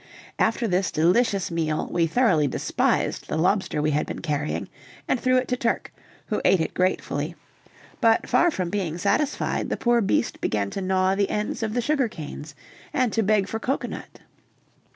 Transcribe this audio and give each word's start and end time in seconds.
After 0.39 0.67
this 0.67 0.89
delicious 0.91 1.51
meal, 1.51 1.87
we 1.91 2.07
thoroughly 2.07 2.47
despised 2.47 3.27
the 3.27 3.37
lobster 3.37 3.83
we 3.83 3.91
had 3.91 4.07
been 4.07 4.17
carrying, 4.23 4.67
and 5.07 5.19
threw 5.19 5.37
it 5.37 5.47
to 5.49 5.55
Turk, 5.55 5.93
who 6.25 6.41
ate 6.43 6.59
it 6.59 6.73
gratefully; 6.73 7.35
but 7.99 8.27
far 8.27 8.49
from 8.49 8.71
being 8.71 8.97
satisfied, 8.97 9.69
the 9.69 9.77
poor 9.77 10.01
beast 10.01 10.41
began 10.41 10.71
to 10.71 10.81
gnaw 10.81 11.13
the 11.13 11.29
ends 11.29 11.61
of 11.61 11.75
the 11.75 11.81
sugar 11.81 12.07
canes, 12.09 12.55
and 12.91 13.13
to 13.13 13.21
beg 13.21 13.47
for 13.47 13.59
cocoanut. 13.59 14.21